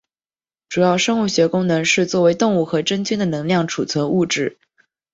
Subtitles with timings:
[0.67, 4.57] 主要生物学功能是作为动物和真菌的能量储存物质。